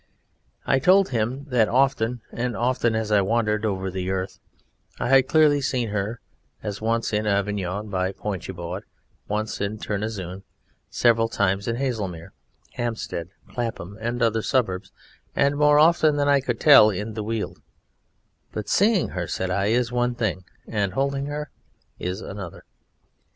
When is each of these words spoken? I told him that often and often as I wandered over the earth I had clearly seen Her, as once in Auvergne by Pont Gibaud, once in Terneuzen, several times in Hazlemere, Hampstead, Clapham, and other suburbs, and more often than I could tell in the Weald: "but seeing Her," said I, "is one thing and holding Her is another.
I 0.65 0.79
told 0.79 1.09
him 1.09 1.43
that 1.49 1.69
often 1.69 2.21
and 2.31 2.57
often 2.57 2.95
as 2.95 3.11
I 3.11 3.21
wandered 3.21 3.63
over 3.67 3.91
the 3.91 4.09
earth 4.09 4.39
I 4.99 5.09
had 5.09 5.27
clearly 5.27 5.61
seen 5.61 5.89
Her, 5.89 6.19
as 6.63 6.81
once 6.81 7.13
in 7.13 7.27
Auvergne 7.27 7.87
by 7.87 8.11
Pont 8.11 8.41
Gibaud, 8.41 8.81
once 9.27 9.61
in 9.61 9.77
Terneuzen, 9.77 10.41
several 10.89 11.29
times 11.29 11.67
in 11.67 11.75
Hazlemere, 11.75 12.31
Hampstead, 12.73 13.29
Clapham, 13.47 13.95
and 14.01 14.23
other 14.23 14.41
suburbs, 14.41 14.91
and 15.35 15.55
more 15.55 15.77
often 15.77 16.15
than 16.15 16.27
I 16.27 16.41
could 16.41 16.59
tell 16.59 16.89
in 16.89 17.13
the 17.13 17.21
Weald: 17.23 17.61
"but 18.51 18.69
seeing 18.69 19.09
Her," 19.09 19.27
said 19.27 19.51
I, 19.51 19.67
"is 19.67 19.91
one 19.91 20.15
thing 20.15 20.45
and 20.67 20.93
holding 20.93 21.27
Her 21.27 21.51
is 21.99 22.21
another. 22.21 22.65